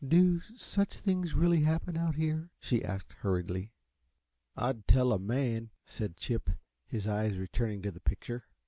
[0.03, 3.69] "Do such things really happen, out here?" she asked, hurriedly.
[4.57, 6.49] "I'd tell a man!" said Chip,
[6.87, 8.45] his eyes returning to the picture.